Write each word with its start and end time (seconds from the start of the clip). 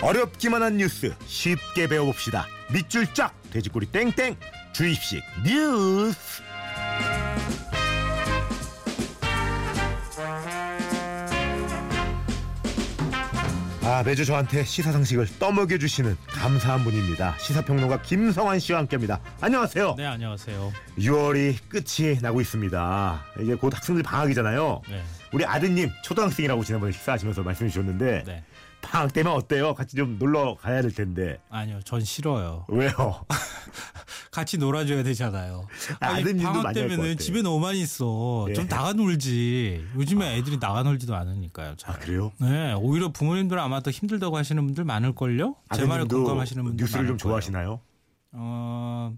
어렵기만 0.00 0.62
한 0.62 0.76
뉴스 0.76 1.14
쉽게 1.26 1.88
배워봅시다. 1.88 2.46
밑줄 2.72 3.12
쫙 3.14 3.34
돼지꼬리 3.50 3.86
땡땡 3.86 4.36
주입식 4.72 5.22
뉴스. 5.44 6.42
아 13.82 14.02
매주 14.04 14.24
저한테 14.26 14.64
시사 14.64 14.92
상식을 14.92 15.26
떠먹여 15.38 15.78
주시는 15.78 16.16
감사한 16.28 16.84
분입니다. 16.84 17.34
시사평론가 17.38 18.02
김성환 18.02 18.58
씨와 18.58 18.80
함께합니다. 18.80 19.18
안녕하세요. 19.40 19.94
네 19.96 20.04
안녕하세요. 20.04 20.72
6월이 20.98 21.56
끝이 21.70 22.18
나고 22.20 22.42
있습니다. 22.42 23.24
이제 23.40 23.54
곧 23.54 23.74
학생들 23.74 24.02
방학이잖아요. 24.02 24.82
네. 24.90 25.02
우리 25.32 25.44
아드님 25.46 25.90
초등학생이라고 26.04 26.62
지난번에 26.64 26.92
식사하시면서 26.92 27.42
말씀해 27.42 27.70
주셨는데 27.70 28.24
네. 28.26 28.44
방학 28.80 29.12
때면 29.12 29.32
어때요? 29.32 29.74
같이 29.74 29.96
좀 29.96 30.18
놀러 30.18 30.54
가야 30.56 30.80
될 30.82 30.92
텐데 30.94 31.38
아니요, 31.50 31.80
전 31.84 32.00
싫어요. 32.02 32.64
왜요? 32.68 33.24
같이 34.30 34.56
놀아줘야 34.56 35.02
되잖아요. 35.02 35.66
아니, 36.00 36.20
아드님도 36.22 36.44
방학 36.44 36.62
같아. 36.62 37.14
집에 37.16 37.42
너무 37.42 37.60
많이 37.60 37.80
있어. 37.80 38.46
예. 38.48 38.54
좀 38.54 38.68
나가 38.68 38.92
놀지. 38.92 39.84
요즘에 39.96 40.36
애들이 40.36 40.58
나가 40.58 40.82
놀지도 40.82 41.14
않으니까요. 41.14 41.74
잘. 41.76 41.94
아 41.94 41.98
그래요? 41.98 42.32
네, 42.38 42.72
오히려 42.74 43.10
부모님들은 43.12 43.60
아마 43.60 43.80
더 43.80 43.90
힘들다고 43.90 44.36
하시는 44.36 44.64
분들 44.64 44.84
많을 44.84 45.14
걸요. 45.14 45.56
제 45.74 45.82
말에 45.82 46.02
아드님도 46.02 46.16
공감하시는 46.16 46.62
분들 46.64 46.84
뉴스를 46.84 47.06
좀. 47.08 47.18
좋아하시나요? 47.18 47.80
어, 48.32 49.14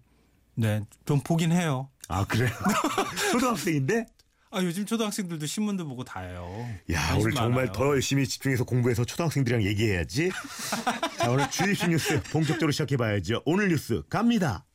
네, 0.54 0.80
좀 1.04 1.20
보긴 1.20 1.52
해요. 1.52 1.88
아 2.08 2.24
그래요? 2.24 2.50
초등학생인데? 3.32 4.06
아 4.52 4.60
요즘 4.64 4.84
초등학생들도 4.84 5.46
신문도 5.46 5.86
보고 5.86 6.02
다 6.02 6.20
해요. 6.20 6.66
야 6.92 7.14
오늘 7.16 7.32
정말 7.32 7.66
많아요. 7.66 7.72
더 7.72 7.86
열심히 7.86 8.26
집중해서 8.26 8.64
공부해서 8.64 9.04
초등학생들이랑 9.04 9.62
얘기해야지. 9.62 10.30
자 11.18 11.30
오늘 11.30 11.48
주입식 11.50 11.88
뉴스 11.88 12.20
본격적으로 12.32 12.72
시작해봐야죠. 12.72 13.42
오늘 13.44 13.68
뉴스 13.68 14.02
갑니다. 14.08 14.66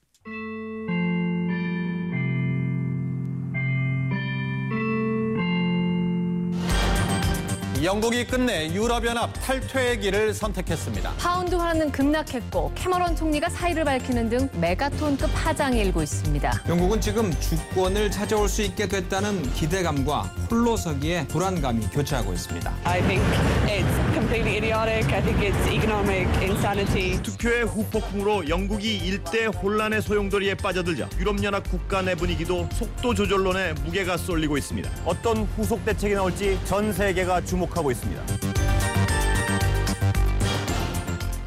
영국이 7.86 8.26
끝내 8.26 8.74
유럽연합 8.74 9.32
탈퇴의 9.44 10.00
길을 10.00 10.34
선택했습니다. 10.34 11.14
파운드 11.20 11.54
화는 11.54 11.92
급락했고 11.92 12.72
캐머런 12.74 13.16
총리가 13.16 13.48
사의를 13.48 13.84
밝히는 13.86 14.28
등 14.28 14.50
메가톤급 14.54 15.30
파장이 15.36 15.80
일고 15.82 16.02
있습니다. 16.02 16.64
영국은 16.68 17.00
지금 17.00 17.32
주권을 17.40 18.10
찾아올 18.10 18.50
수 18.50 18.64
있게 18.64 18.88
됐다는 18.88 19.54
기대감과 19.54 20.22
홀로서기에 20.50 21.28
불안감이 21.28 21.86
교차하고 21.92 22.34
있습니다. 22.34 22.74
I 22.86 23.02
think 23.04 23.24
it's 23.68 24.14
completely 24.14 24.58
idiotic. 24.58 25.14
I 25.14 25.22
think 25.22 25.48
it's 25.48 25.72
economic 25.72 26.28
insanity. 26.42 27.22
투표의 27.22 27.66
후폭풍으로 27.66 28.50
영국이 28.50 28.98
일대 28.98 29.46
혼란의 29.46 30.02
소용돌이에 30.02 30.56
빠져들자 30.56 31.08
유럽연합 31.20 31.70
국가 31.70 32.02
내 32.02 32.16
분위기도 32.16 32.68
속도 32.74 33.14
조절론에 33.14 33.74
무게가 33.74 34.18
쏠리고 34.18 34.58
있습니다. 34.58 34.90
어떤 35.06 35.44
후속 35.56 35.86
대책이 35.86 36.16
나올지 36.16 36.58
전 36.66 36.92
세계가 36.92 37.42
주목 37.46 37.75
하고 37.78 37.92
있습니다. 37.92 38.22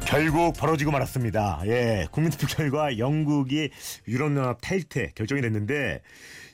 결국 0.05 0.53
벌어지고 0.57 0.91
말았습니다. 0.91 1.61
예, 1.67 2.07
국민투표 2.11 2.47
결과 2.47 2.97
영국이 2.97 3.69
유럽연합 4.07 4.57
탈퇴 4.61 5.11
결정이 5.13 5.41
됐는데 5.41 6.01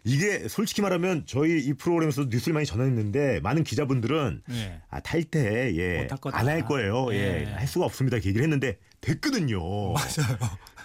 이게 0.04 0.48
솔직히 0.50 0.82
말하면 0.82 1.24
저희 1.26 1.60
이 1.66 1.74
프로그램에서도 1.74 2.28
뉴스를 2.30 2.54
많이 2.54 2.66
전했는데 2.66 3.40
많은 3.40 3.64
기자분들은 3.64 4.44
네. 4.50 4.82
아, 4.90 5.00
탈퇴 5.00 5.74
예. 5.78 6.08
안 6.34 6.48
할 6.48 6.66
거예요. 6.66 7.08
예, 7.14 7.46
예. 7.48 7.54
할 7.54 7.66
수가 7.66 7.86
없습니다. 7.86 8.18
이렇게 8.18 8.30
얘기를 8.30 8.44
했는데 8.44 8.78
됐거든요. 9.02 9.60
맞아요. 9.94 10.38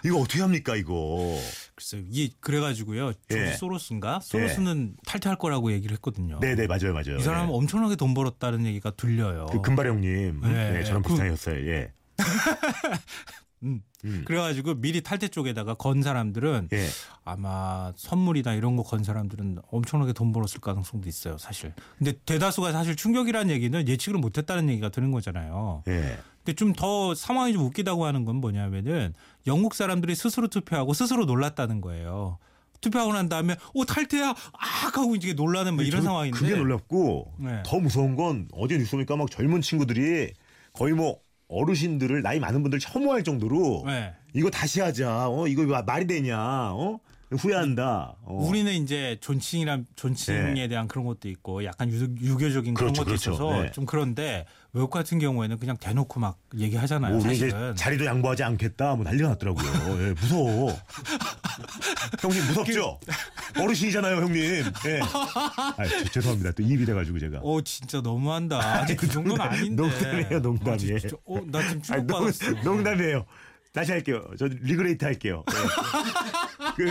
이거 0.05 0.19
어떻게 0.19 0.41
합니까 0.41 0.77
이거? 0.77 1.37
글쎄요. 1.81 2.03
이게 2.11 2.35
그래가지고요. 2.41 3.13
조지 3.29 3.41
예. 3.41 3.53
소로스인가? 3.55 4.21
소로스는 4.21 4.97
탈퇴할 5.07 5.39
거라고 5.39 5.73
얘기를 5.73 5.95
했거든요. 5.95 6.39
네네 6.41 6.67
맞아요 6.67 6.93
맞아요. 6.93 7.17
이 7.19 7.23
사람은 7.23 7.49
예. 7.51 7.57
엄청나게 7.57 7.97
돈 7.97 8.13
벌었다는 8.13 8.67
얘기가 8.67 8.91
들려요. 8.91 9.47
그 9.51 9.63
금발 9.63 9.87
형님 9.87 10.41
네. 10.43 10.73
네, 10.73 10.85
저랑 10.85 11.01
그- 11.03 11.09
비슷하셨어요. 11.09 11.67
예. 11.71 11.93
음. 13.63 13.83
음. 14.05 14.23
그래가지고 14.27 14.75
미리 14.77 15.03
탈퇴 15.03 15.29
쪽에다가 15.29 15.75
건 15.75 16.03
사람들은 16.03 16.69
예. 16.73 16.87
아마 17.25 17.93
선물이나 17.97 18.55
이런 18.55 18.77
거 18.77 18.83
건 18.83 19.05
사람들은 19.05 19.59
엄청나게 19.71 20.13
돈 20.15 20.33
벌었을 20.33 20.61
가능성도 20.61 21.07
있어요, 21.09 21.37
사실. 21.39 21.75
근데 21.99 22.13
대다수가 22.25 22.73
사실 22.73 22.97
충격이라는 22.97 23.51
얘기는 23.51 23.87
예측을 23.89 24.19
못했다는 24.19 24.71
얘기가 24.71 24.89
드는 24.89 25.13
거잖아요. 25.13 25.83
예. 25.89 26.19
근데 26.45 26.55
좀 26.55 26.73
더 26.73 27.15
상황이 27.15 27.53
좀 27.53 27.63
웃기다고 27.65 28.05
하는 28.07 28.25
건 28.25 28.37
뭐냐면은 28.37 29.13
영국 29.47 29.75
사람들이 29.75 30.15
스스로 30.15 30.49
투표하고 30.49 30.95
스스로 30.95 31.25
놀랐다는 31.27 31.81
거예요. 31.81 32.39
투표하고 32.81 33.13
난 33.13 33.29
다음에 33.29 33.57
오 33.75 33.85
탈퇴야 33.85 34.31
아 34.31 34.67
하고 34.87 35.15
이제 35.15 35.35
놀라는 35.35 35.75
뭐 35.75 35.85
이런 35.85 36.01
저도 36.01 36.05
상황인데 36.13 36.39
그게 36.39 36.57
놀랍고 36.57 37.35
네. 37.39 37.63
더 37.67 37.79
무서운 37.79 38.17
건 38.17 38.49
어제 38.53 38.79
뉴스 38.79 38.93
보니까 38.93 39.17
막 39.17 39.31
젊은 39.31 39.61
친구들이 39.61 40.33
거의 40.73 40.95
뭐 40.95 41.19
어르신들을 41.49 42.23
나이 42.23 42.41
많은 42.41 42.63
분들 42.63 42.79
혐오할 42.81 43.23
정도로 43.23 43.83
네. 43.87 44.15
이거 44.33 44.49
다시 44.49 44.81
하자. 44.81 45.29
어 45.29 45.47
이거 45.47 45.65
마- 45.65 45.83
말이 45.83 46.07
되냐? 46.07 46.39
어 46.73 47.01
후회한다. 47.31 48.17
어. 48.25 48.35
우리는 48.49 48.73
이제 48.73 49.17
존칭이란 49.21 49.87
존칭에 49.97 50.53
네. 50.55 50.69
대한 50.69 50.89
그런 50.89 51.05
것도 51.07 51.29
있고 51.29 51.65
약간 51.65 51.89
유, 51.91 52.03
유교적인 52.21 52.75
그런 52.75 52.93
그렇죠, 52.93 53.01
것도 53.03 53.05
그렇죠. 53.07 53.31
있어서 53.33 53.63
네. 53.63 53.71
좀 53.73 53.87
그런데 53.87 54.47
외국 54.73 54.91
같은 54.91 55.19
경우에는 55.19 55.59
그냥 55.59 55.77
대놓고 55.77 56.19
막 56.21 56.39
얘기하잖아요. 56.57 57.13
뭐 57.15 57.21
사실은. 57.21 57.75
자리도 57.77 58.05
양보하지 58.05 58.43
않겠다. 58.45 58.95
뭐 58.97 59.05
난리가 59.05 59.29
났더라고요. 59.31 60.09
예, 60.09 60.13
무서워. 60.13 60.77
형님 62.21 62.47
무섭죠? 62.47 62.99
어르신이잖아요, 63.59 64.17
형님. 64.17 64.43
예. 64.43 65.01
아, 65.03 65.85
저- 65.89 66.05
죄송합니다. 66.11 66.53
또 66.53 66.63
입이 66.63 66.85
돼가지고 66.85 67.19
제가. 67.19 67.39
어 67.43 67.61
진짜 67.63 68.01
너무한다. 68.01 68.59
아직 68.81 68.97
그 68.97 69.07
정도는 69.09 69.41
아닌데. 69.41 69.83
농담이에요, 69.83 70.41
농담이에요. 70.41 70.97
아, 70.97 70.99
진짜, 70.99 71.17
어, 71.27 71.41
나 71.47 71.63
지금 71.69 71.83
충격받았어. 71.83 72.51
농담이에요. 72.65 73.25
다시 73.73 73.93
할게요. 73.93 74.25
저 74.39 74.47
regret 74.47 75.05
할게요. 75.05 75.45
네. 75.47 75.55
그 76.77 76.83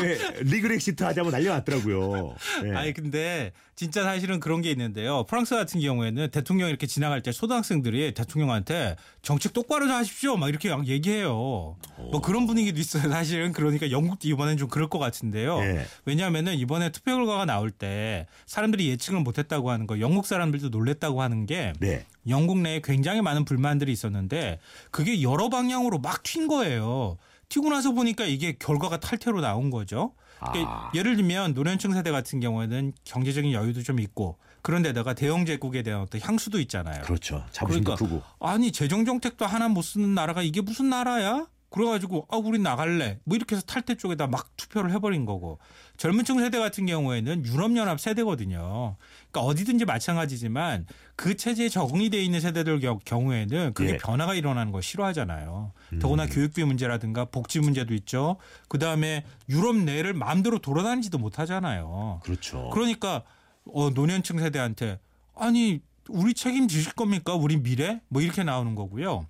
Regrexit 0.44 1.03
하자면 1.03 1.31
난리 1.31 1.45
났더라고요. 1.47 2.35
네. 2.63 2.75
아니 2.75 2.94
근데 2.94 3.51
진짜 3.79 4.03
사실은 4.03 4.41
그런 4.41 4.62
게 4.62 4.72
있는데요. 4.72 5.23
프랑스 5.23 5.56
같은 5.56 5.79
경우에는 5.79 6.31
대통령이 6.31 6.69
이렇게 6.69 6.85
지나갈 6.85 7.22
때 7.22 7.31
초등학생들이 7.31 8.13
대통령한테 8.13 8.97
정책 9.22 9.53
똑바로 9.53 9.88
좀 9.88 9.95
하십시오. 9.95 10.35
막 10.35 10.50
이렇게 10.50 10.69
막 10.69 10.85
얘기해요. 10.85 11.78
뭐 11.95 12.19
그런 12.22 12.45
분위기도 12.45 12.78
있어요. 12.78 13.09
사실은 13.09 13.53
그러니까 13.53 13.89
영국도 13.89 14.28
이번엔 14.28 14.57
좀 14.57 14.68
그럴 14.68 14.89
것 14.89 15.00
같은데요. 15.00 15.59
예. 15.59 15.85
왜냐하면은 16.03 16.56
이번에 16.56 16.91
투표 16.91 17.16
결과가 17.16 17.45
나올 17.45 17.72
때 17.72 18.28
사람들이 18.47 18.89
예측을 18.89 19.22
못했다고 19.22 19.72
하는 19.72 19.88
거, 19.88 20.01
영국 20.01 20.25
사람들도 20.25 20.68
놀랬다고 20.68 21.22
하는 21.22 21.45
게 21.45 21.72
네. 21.79 22.06
영국 22.28 22.59
내에 22.59 22.81
굉장히 22.84 23.22
많은 23.22 23.45
불만들이 23.45 23.94
있었는데 23.94 24.59
그게 24.91 25.22
여러 25.22 25.47
방향으로 25.47 26.00
막 26.00 26.23
튄 26.23 26.50
거예요. 26.50 27.18
튀고 27.47 27.69
나서 27.69 27.94
보니까 27.94 28.25
이게 28.25 28.57
결과가 28.59 29.00
탈퇴로 29.00 29.39
나온 29.39 29.69
거죠. 29.69 30.12
그러니까 30.39 30.91
예를 30.95 31.16
들면 31.16 31.53
노년층 31.53 31.94
세대 31.94 32.11
같은 32.11 32.39
경우에는 32.39 32.94
경제적인 33.03 33.51
여유도 33.51 33.83
좀 33.83 34.00
있고 34.00 34.38
그런데다가 34.61 35.13
대영 35.13 35.45
제국에 35.45 35.83
대한 35.83 36.01
어떤 36.01 36.22
향수도 36.22 36.59
있잖아요. 36.61 37.01
그렇죠. 37.03 37.45
자부심도 37.51 37.95
그러니까 37.95 38.17
크고. 38.17 38.23
아니 38.45 38.72
재정 38.72 39.05
정책도 39.05 39.45
하나 39.45 39.67
못 39.69 39.81
쓰는 39.81 40.13
나라가 40.13 40.41
이게 40.41 40.61
무슨 40.61 40.89
나라야? 40.89 41.47
그래가지고 41.69 42.25
아 42.31 42.38
우리 42.38 42.57
나갈래 42.59 43.19
뭐 43.25 43.35
이렇게 43.35 43.56
해서 43.56 43.63
탈퇴 43.66 43.96
쪽에다 43.96 44.25
막 44.27 44.56
투표를 44.57 44.92
해버린 44.92 45.25
거고 45.25 45.60
젊은층 45.98 46.39
세대 46.39 46.57
같은 46.57 46.86
경우에는 46.88 47.45
유럽연합 47.45 48.00
세대거든요. 48.00 48.95
그러니까 49.31 49.42
어디든지 49.42 49.86
마찬가지지만 49.86 50.88
그 51.16 51.36
체제에 51.38 51.69
적응이 51.69 52.10
돼 52.10 52.24
있는 52.24 52.39
세대들 52.42 52.80
겨- 52.80 53.00
경우에는 53.06 53.74
그게 53.75 53.89
예. 53.89 53.94
음. 53.94 53.98
변화가 54.01 54.33
일어나는 54.33 54.71
거 54.71 54.81
싫어하잖아요. 54.81 55.74
더구나 56.00 56.25
교육비 56.25 56.63
문제라든가 56.63 57.25
복지 57.25 57.60
문제도 57.60 57.94
있죠. 57.94 58.38
그 58.68 58.80
다음에 58.80 59.24
유럽 59.50 59.75
내를 59.75 60.13
마음대로 60.13 60.57
돌아다니지도 60.60 61.18
못하잖아요. 61.19 62.21
그렇죠. 62.24 62.69
그러니까 62.74 63.24
어, 63.71 63.89
노년층 63.92 64.39
세대한테 64.39 65.00
아니 65.36 65.81
우리 66.07 66.33
책임지실 66.33 66.94
겁니까? 66.94 67.36
우리 67.36 67.57
미래? 67.62 68.01
뭐 68.07 68.21
이렇게 68.24 68.44
나오는 68.44 68.74
거고요. 68.74 69.27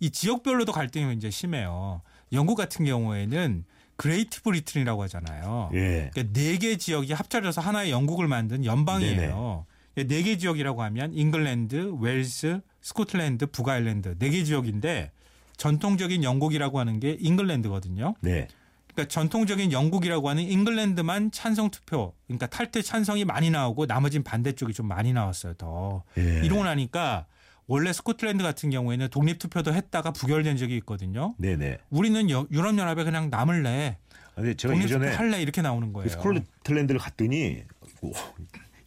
이 0.00 0.10
지역별로도 0.10 0.72
갈등이 0.72 1.06
굉장히 1.06 1.32
심해요. 1.32 2.02
영국 2.32 2.54
같은 2.56 2.84
경우에는 2.84 3.64
그레이트 3.96 4.42
브리튼이라고 4.42 5.02
하잖아요. 5.04 5.70
예. 5.74 6.10
그러니까 6.12 6.40
네개 6.40 6.76
지역이 6.76 7.12
합쳐져서 7.12 7.60
하나의 7.60 7.90
영국을 7.90 8.28
만든 8.28 8.64
연방이에요. 8.64 9.66
네 9.96 10.22
개 10.22 10.36
지역이라고 10.38 10.82
하면 10.84 11.12
잉글랜드, 11.12 11.94
웨일스, 11.98 12.60
스코틀랜드, 12.80 13.46
북아일랜드 13.46 14.16
네 14.18 14.30
개 14.30 14.44
지역인데 14.44 15.10
전통적인 15.56 16.22
영국이라고 16.22 16.78
하는 16.78 17.00
게 17.00 17.16
잉글랜드거든요. 17.18 18.14
네. 18.20 18.46
그러니까 18.94 19.12
전통적인 19.12 19.72
영국이라고 19.72 20.28
하는 20.28 20.44
잉글랜드만 20.44 21.32
찬성 21.32 21.70
투표, 21.70 22.14
그러니까 22.28 22.46
탈퇴 22.46 22.82
찬성이 22.82 23.24
많이 23.24 23.50
나오고 23.50 23.86
나머진 23.86 24.22
반대쪽이 24.22 24.72
좀 24.72 24.86
많이 24.86 25.12
나왔어요. 25.12 25.54
더 25.54 26.04
예. 26.16 26.42
이러고 26.44 26.62
나니까 26.62 27.26
원래 27.68 27.92
스코틀랜드 27.92 28.42
같은 28.42 28.70
경우에는 28.70 29.08
독립 29.10 29.38
투표도 29.38 29.72
했다가 29.74 30.10
부결된 30.12 30.56
적이 30.56 30.76
있거든요. 30.78 31.34
네네. 31.38 31.78
우리는 31.90 32.30
여- 32.30 32.46
유럽 32.50 32.76
연합에 32.76 33.04
그냥 33.04 33.28
남을 33.30 33.62
내 33.62 33.98
근데 34.34 34.54
제가 34.54 34.72
독립 34.72 34.84
예전에 34.86 35.12
할래 35.14 35.40
이렇게 35.42 35.60
나오는 35.62 35.88
그 35.88 35.92
거예요. 35.94 36.08
스코틀랜드를 36.08 36.98
갔더니 36.98 37.62
오, 38.00 38.12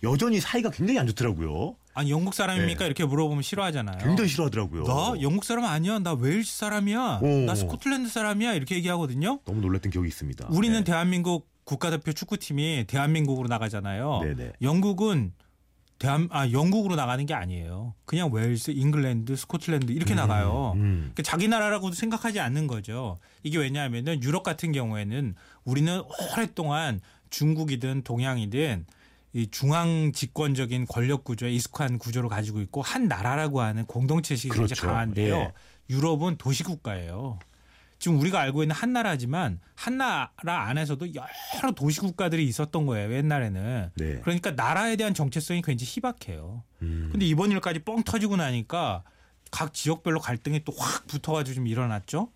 여전히 0.04 0.40
사이가 0.40 0.72
굉장히 0.72 1.00
안 1.00 1.06
좋더라고요. 1.08 1.76
아니 1.94 2.10
영국 2.10 2.34
사람입니까 2.34 2.80
네. 2.80 2.86
이렇게 2.86 3.06
물어보면 3.06 3.44
싫어하잖아요. 3.44 3.98
굉장히 4.00 4.30
싫어하더라고요. 4.30 4.84
나 4.86 5.22
영국 5.22 5.44
사람 5.44 5.66
아니야. 5.66 6.00
나 6.00 6.14
웨일스 6.14 6.58
사람이야. 6.58 7.20
오. 7.22 7.28
나 7.46 7.54
스코틀랜드 7.54 8.10
사람이야. 8.10 8.54
이렇게 8.54 8.76
얘기하거든요. 8.76 9.40
너무 9.46 9.62
놀랐던 9.62 9.92
기억이 9.92 10.08
있습니다. 10.08 10.48
우리는 10.50 10.80
네. 10.80 10.84
대한민국 10.86 11.50
국가대표 11.66 12.14
축구팀이 12.14 12.86
대한민국으로 12.88 13.48
나가잖아요. 13.48 14.22
네네. 14.24 14.54
영국은 14.62 15.34
대한 16.02 16.28
아 16.32 16.50
영국으로 16.50 16.96
나가는 16.96 17.24
게 17.28 17.36
아니에요. 17.36 17.94
그냥 18.06 18.34
웨일스, 18.34 18.72
잉글랜드, 18.72 19.36
스코틀랜드 19.36 19.92
이렇게 19.92 20.16
나가요. 20.16 20.74
음. 20.76 21.12
그러니까 21.14 21.22
자기 21.22 21.48
나라라고도 21.48 21.94
생각하지 21.94 22.40
않는 22.40 22.66
거죠. 22.66 23.20
이게 23.44 23.60
왜냐하면은 23.60 24.24
유럽 24.24 24.42
같은 24.42 24.72
경우에는 24.72 25.36
우리는 25.64 26.02
오랫동안 26.34 27.02
중국이든 27.30 28.02
동양이든 28.02 28.88
이 29.34 29.48
중앙 29.52 30.12
집권적인 30.12 30.88
권력 30.88 31.24
구조에 31.24 31.52
익숙한 31.52 32.00
구조를 32.00 32.30
가지고 32.30 32.62
있고 32.62 32.82
한 32.82 33.08
나라라고 33.08 33.62
하는 33.62 33.86
공동체식이 33.86 34.50
굉장히 34.50 34.70
그렇죠. 34.70 34.88
강한데요. 34.88 35.36
예. 35.36 35.54
유럽은 35.92 36.38
도시 36.38 36.64
국가예요. 36.64 37.38
지금 38.02 38.20
우리가 38.20 38.40
알고 38.40 38.64
있는 38.64 38.76
한 38.76 38.94
나라지만 38.94 39.60
한 39.76 39.98
나라 40.00 40.32
안에서도 40.66 41.06
여러 41.14 41.72
도시 41.76 42.00
국가들이 42.00 42.48
있었던 42.48 42.88
거예요. 42.88 43.14
옛날에는. 43.14 43.92
네. 43.96 44.20
그러니까 44.22 44.50
나라에 44.52 44.96
대한 44.96 45.14
정체성이 45.14 45.62
굉장히 45.62 45.88
희박해요. 45.88 46.64
음. 46.82 47.10
근데 47.12 47.28
이번 47.28 47.52
일까지 47.52 47.78
뻥 47.84 48.02
터지고 48.02 48.38
나니까 48.38 49.04
각 49.52 49.72
지역별로 49.76 50.20
갈등이 50.20 50.64
또 50.64 50.74
확 50.80 51.06
붙어가지고 51.06 51.54
좀 51.54 51.68
일어났죠. 51.68 52.32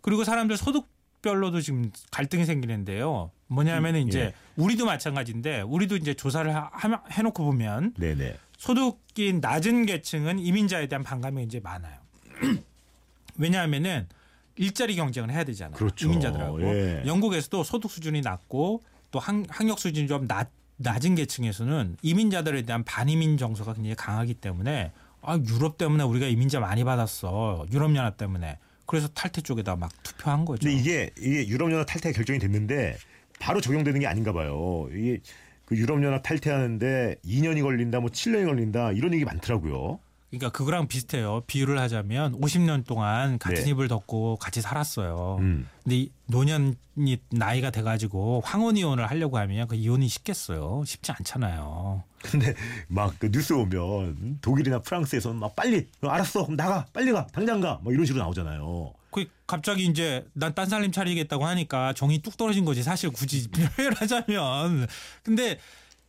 그리고 0.00 0.24
사람들 0.24 0.56
소득별로도 0.56 1.60
지금 1.60 1.92
갈등이 2.10 2.46
생기는데요. 2.46 3.30
뭐냐면은 3.48 4.08
이제 4.08 4.18
예. 4.20 4.34
우리도 4.56 4.86
마찬가지인데 4.86 5.60
우리도 5.60 5.96
이제 5.96 6.14
조사를 6.14 6.50
하- 6.56 6.70
해놓고 7.10 7.44
보면 7.44 7.92
네네. 7.98 8.38
소득이 8.56 9.34
낮은 9.42 9.84
계층은 9.84 10.38
이민자에 10.38 10.88
대한 10.88 11.02
반감이 11.02 11.42
이제 11.42 11.60
많아요. 11.60 11.98
왜냐하면은 13.36 14.08
일자리 14.56 14.96
경쟁을 14.96 15.30
해야 15.30 15.44
되잖아요. 15.44 15.76
그렇죠. 15.76 16.06
이민자들하고 16.06 16.62
예. 16.62 17.02
영국에서도 17.06 17.64
소득 17.64 17.90
수준이 17.90 18.20
낮고 18.20 18.82
또 19.10 19.18
학, 19.18 19.42
학력 19.48 19.78
수준이 19.78 20.08
좀 20.08 20.26
낮, 20.26 20.50
낮은 20.76 21.14
계층에서는 21.14 21.96
이민자들에 22.02 22.62
대한 22.62 22.84
반이민 22.84 23.36
정서가 23.36 23.74
굉장히 23.74 23.94
강하기 23.94 24.34
때문에 24.34 24.92
아 25.22 25.38
유럽 25.48 25.78
때문에 25.78 26.04
우리가 26.04 26.26
이민자 26.26 26.60
많이 26.60 26.84
받았어 26.84 27.66
유럽 27.72 27.94
연합 27.94 28.16
때문에 28.16 28.58
그래서 28.86 29.08
탈퇴 29.08 29.40
쪽에다 29.40 29.76
막 29.76 29.90
투표한 30.02 30.44
거죠. 30.44 30.68
근데 30.68 30.78
이게 30.78 31.10
이게 31.18 31.46
유럽 31.48 31.70
연합 31.72 31.86
탈퇴 31.86 32.12
결정이 32.12 32.38
됐는데 32.38 32.98
바로 33.40 33.60
적용되는 33.60 34.00
게 34.00 34.06
아닌가 34.06 34.32
봐요. 34.32 34.88
이게 34.92 35.20
그 35.64 35.76
유럽 35.76 36.02
연합 36.02 36.22
탈퇴하는데 36.22 37.16
2년이 37.24 37.62
걸린다, 37.62 38.00
뭐 38.00 38.10
7년이 38.10 38.46
걸린다 38.46 38.92
이런 38.92 39.14
얘기 39.14 39.24
많더라고요. 39.24 40.00
그러니까 40.32 40.48
그거랑 40.48 40.88
비슷해요. 40.88 41.42
비유를 41.46 41.78
하자면 41.78 42.40
50년 42.40 42.86
동안 42.86 43.38
같은 43.38 43.64
네. 43.64 43.70
입을 43.70 43.86
덮고 43.88 44.36
같이 44.36 44.62
살았어요. 44.62 45.36
음. 45.40 45.68
근데 45.84 45.96
이 45.96 46.10
노년이 46.28 47.18
나이가 47.30 47.70
돼가지고 47.70 48.40
황혼 48.42 48.78
이혼을 48.78 49.10
하려고 49.10 49.36
하면 49.36 49.68
그 49.68 49.74
이혼이 49.76 50.08
쉽겠어요. 50.08 50.84
쉽지 50.86 51.12
않잖아요. 51.12 52.02
근데 52.22 52.54
막 52.88 53.12
그 53.18 53.30
뉴스 53.30 53.52
보면 53.54 54.38
독일이나 54.40 54.78
프랑스에서는 54.78 55.38
막 55.38 55.54
빨리 55.54 55.86
어, 56.00 56.08
알았어 56.08 56.44
그럼 56.44 56.56
나가 56.56 56.86
빨리 56.94 57.12
가 57.12 57.26
당장 57.26 57.60
가뭐 57.60 57.92
이런 57.92 58.06
식으로 58.06 58.24
나오잖아요. 58.24 58.94
그 59.10 59.26
갑자기 59.46 59.84
이제 59.84 60.24
난 60.32 60.54
딴 60.54 60.66
살림 60.66 60.92
차리겠다고 60.92 61.44
하니까 61.44 61.92
정이 61.92 62.20
뚝 62.22 62.38
떨어진 62.38 62.64
거지 62.64 62.82
사실 62.82 63.10
굳이 63.10 63.48
표현하자면 63.76 64.86
근데 65.22 65.58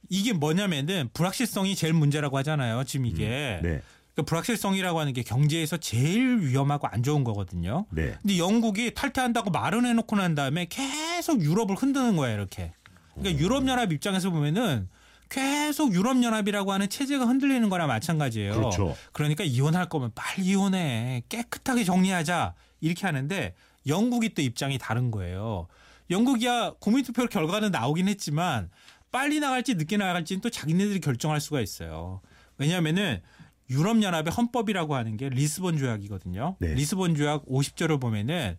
이게 0.10 0.32
뭐냐면은 0.34 1.10
불확실성이 1.14 1.76
제일 1.76 1.94
문제라고 1.94 2.38
하잖아요 2.38 2.84
지금 2.86 3.06
이게 3.06 3.60
네, 3.64 3.82
그 4.16 4.24
불확실성이라고 4.24 5.00
하는 5.00 5.14
게 5.14 5.24
경제에서 5.24 5.78
제일 5.78 6.40
위험하고 6.40 6.88
안 6.88 7.02
좋은 7.02 7.24
거거든요 7.24 7.86
네. 7.90 8.16
근데 8.22 8.38
영국이 8.38 8.94
탈퇴한다고 8.94 9.50
말은 9.50 9.86
해놓고 9.86 10.16
난 10.16 10.36
다음에 10.36 10.68
계속 10.70 11.42
유럽을 11.42 11.76
흔드는 11.76 12.16
거예요 12.16 12.36
이렇게 12.36 12.74
그러니까 13.16 13.42
유럽연합 13.42 13.92
입장에서 13.92 14.30
보면은 14.30 14.90
계속 15.30 15.94
유럽연합이라고 15.94 16.72
하는 16.72 16.90
체제가 16.90 17.26
흔들리는 17.26 17.68
거나 17.70 17.88
마찬가지예요. 17.88 18.54
그렇죠. 18.54 18.96
그러니까 19.14 19.44
이혼할 19.44 19.90
거면 19.90 20.12
빨리 20.14 20.46
이혼해. 20.46 21.24
깨끗하게 21.28 21.84
정리하자. 21.84 22.54
이렇게 22.82 23.06
하는데 23.08 23.56
영국이 23.88 24.36
또 24.36 24.44
입장이 24.44 24.78
다른 24.78 25.10
거예요. 25.10 25.68
영국이야 26.12 26.74
국민투표 26.80 27.26
결과는 27.26 27.72
나오긴 27.72 28.10
했지만 28.10 28.70
빨리 29.12 29.40
나갈지 29.40 29.76
늦게 29.76 29.98
나갈지는 29.98 30.42
또 30.42 30.50
자기네들이 30.50 31.00
결정할 31.00 31.42
수가 31.42 31.62
있어요. 31.62 32.22
왜냐하면은 32.58 33.22
유럽연합의 33.70 34.32
헌법이라고 34.34 34.96
하는 34.96 35.18
게 35.18 35.30
리스본 35.30 35.78
조약이거든요. 35.78 36.58
네. 36.60 36.74
리스본 36.74 37.16
조약 37.16 37.46
50조를 37.46 38.00
보면은 38.00 38.58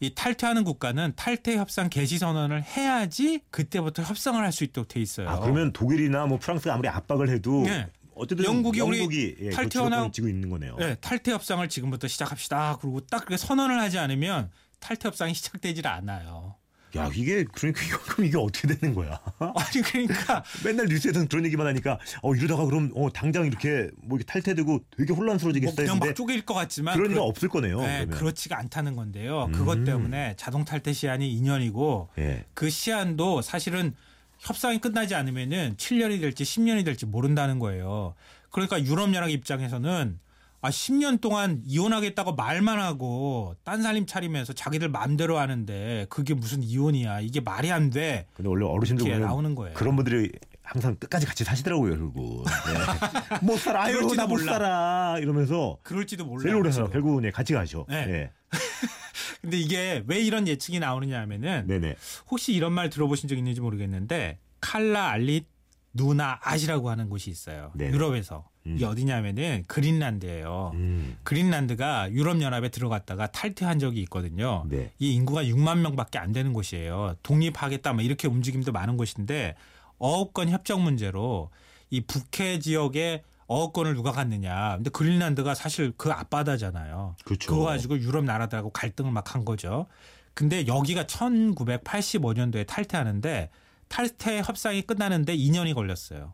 이 0.00 0.14
탈퇴하는 0.14 0.64
국가는 0.64 1.12
탈퇴 1.16 1.56
협상 1.56 1.88
개시 1.88 2.18
선언을 2.18 2.62
해야지 2.62 3.40
그때부터 3.50 4.02
협상을 4.02 4.40
할 4.42 4.52
수 4.52 4.64
있도록 4.64 4.88
돼 4.88 5.00
있어요. 5.00 5.28
아 5.28 5.40
그러면 5.40 5.72
독일이나 5.72 6.26
뭐 6.26 6.38
프랑스가 6.38 6.74
아무리 6.74 6.88
압박을 6.88 7.28
해도 7.30 7.62
네. 7.64 7.86
어쨌든 8.14 8.44
영국이 8.46 8.80
우리 8.80 8.98
영국이 9.00 9.36
예, 9.40 9.48
그 9.50 9.56
탈퇴하나- 9.56 9.70
주도권을 9.70 10.12
쥐고 10.12 10.28
있는 10.28 10.50
거네요. 10.50 10.76
네, 10.76 10.94
탈퇴 11.00 11.32
협상을 11.32 11.68
지금부터 11.68 12.08
시작합시다. 12.08 12.78
그리고 12.80 13.00
딱 13.06 13.18
그렇게 13.24 13.36
선언을 13.36 13.78
하지 13.80 13.98
않으면 13.98 14.50
탈퇴 14.80 15.08
협상이 15.08 15.34
시작되질 15.34 15.86
않아요. 15.86 16.54
야 16.96 17.10
이게 17.14 17.44
그러니까 17.44 17.80
그럼 17.98 18.26
이게 18.26 18.38
어떻게 18.38 18.68
되는 18.68 18.94
거야? 18.94 19.20
아니 19.40 19.82
그러니까 19.82 20.42
맨날 20.64 20.86
뉴스에서는 20.86 21.28
그런 21.28 21.44
얘기만 21.46 21.66
하니까 21.66 21.98
어 22.22 22.34
이러다가 22.34 22.64
그럼 22.64 22.90
어 22.94 23.10
당장 23.10 23.44
이렇게 23.46 23.90
뭐 24.02 24.16
이렇게 24.18 24.24
탈퇴되고 24.32 24.80
되게 24.96 25.12
뭐 25.12 25.20
혼란스러워지겠다 25.22 25.74
그냥 25.74 25.88
했는데 25.94 26.06
막 26.08 26.14
쪼개일 26.16 26.46
것 26.46 26.54
같지만 26.54 26.96
그런 26.96 27.10
그렇- 27.12 27.22
없을 27.24 27.48
거네요. 27.48 27.80
네, 27.80 27.98
그러면. 28.06 28.18
그렇지가 28.18 28.58
않다는 28.58 28.96
건데요. 28.96 29.44
음. 29.46 29.52
그것 29.52 29.84
때문에 29.84 30.34
자동 30.36 30.64
탈퇴 30.64 30.92
시한이 30.92 31.40
2년이고 31.42 32.08
예. 32.18 32.44
그 32.54 32.70
시한도 32.70 33.42
사실은 33.42 33.94
협상이 34.38 34.80
끝나지 34.80 35.14
않으면은 35.14 35.74
7년이 35.76 36.20
될지 36.20 36.44
10년이 36.44 36.84
될지 36.84 37.04
모른다는 37.06 37.58
거예요. 37.58 38.14
그러니까 38.50 38.82
유럽 38.82 39.12
연합 39.14 39.28
입장에서는 39.30 40.18
아 40.60 40.70
10년 40.70 41.20
동안 41.20 41.62
이혼하겠다고 41.64 42.34
말만 42.34 42.80
하고 42.80 43.54
딴 43.62 43.82
살림 43.82 44.06
차리면서 44.06 44.52
자기들 44.52 44.88
마음대로 44.88 45.38
하는데 45.38 46.06
그게 46.08 46.34
무슨 46.34 46.62
이혼이야. 46.62 47.20
이게 47.20 47.40
말이 47.40 47.70
안 47.70 47.90
돼. 47.90 48.26
근데 48.34 48.48
원래 48.48 48.66
어르신들 48.66 49.04
보면 49.04 49.20
나오는 49.20 49.54
거예요. 49.54 49.74
그런 49.74 49.94
분들이 49.94 50.32
항상 50.62 50.96
끝까지 50.96 51.26
같이 51.26 51.44
사시더라고요, 51.44 51.96
결국. 51.96 52.44
네. 52.44 53.38
못 53.46 53.56
살아, 53.58 53.84
아유, 53.84 54.00
나못 54.14 54.40
몰라. 54.40 54.52
살아. 54.52 55.18
이러면서 55.20 55.78
그럴지도 55.82 56.26
몰라요. 56.26 56.42
제일 56.42 56.56
오래 56.56 56.70
살아. 56.72 56.88
결국은 56.88 57.24
예, 57.24 57.30
같이 57.30 57.54
가죠. 57.54 57.86
네. 57.88 58.06
네. 58.06 58.30
근데 59.40 59.56
이게 59.58 60.02
왜 60.08 60.20
이런 60.20 60.48
예측이 60.48 60.80
나오느냐 60.80 61.20
하면은 61.20 61.66
네네. 61.68 61.94
혹시 62.30 62.52
이런 62.52 62.72
말 62.72 62.90
들어보신 62.90 63.28
적 63.28 63.38
있는지 63.38 63.60
모르겠는데 63.60 64.40
칼라 64.60 65.08
알리 65.10 65.46
누나 65.94 66.38
아시라고 66.42 66.90
하는 66.90 67.08
곳이 67.08 67.30
있어요. 67.30 67.72
네네. 67.76 67.92
유럽에서. 67.92 68.48
이게 68.76 68.84
어디냐면은 68.84 69.64
그린란드예요. 69.66 70.72
음. 70.74 71.16
그린란드가 71.22 72.12
유럽 72.12 72.40
연합에 72.40 72.68
들어갔다가 72.68 73.26
탈퇴한 73.28 73.78
적이 73.78 74.00
있거든요. 74.02 74.64
네. 74.68 74.90
이 74.98 75.14
인구가 75.14 75.42
6만 75.44 75.78
명밖에 75.78 76.18
안 76.18 76.32
되는 76.32 76.52
곳이에요. 76.52 77.16
독립하겠다 77.22 77.92
뭐 77.92 78.02
이렇게 78.02 78.28
움직임도 78.28 78.72
많은 78.72 78.96
곳인데 78.96 79.54
어업권 79.98 80.48
협정 80.48 80.82
문제로 80.82 81.50
이 81.90 82.00
북해 82.02 82.58
지역에 82.58 83.22
어업권을 83.46 83.94
누가 83.94 84.12
갖느냐. 84.12 84.74
근데 84.76 84.90
그린란드가 84.90 85.54
사실 85.54 85.92
그 85.96 86.10
앞바다잖아요. 86.12 87.16
그렇죠. 87.24 87.50
그거 87.50 87.64
가지고 87.64 87.98
유럽 87.98 88.24
나라들하고 88.24 88.70
갈등을 88.70 89.10
막 89.10 89.34
한 89.34 89.44
거죠. 89.44 89.86
근데 90.34 90.66
여기가 90.66 91.04
1985년도에 91.04 92.66
탈퇴하는데 92.66 93.50
탈퇴 93.88 94.42
협상이 94.42 94.82
끝나는데 94.82 95.36
2년이 95.36 95.74
걸렸어요. 95.74 96.32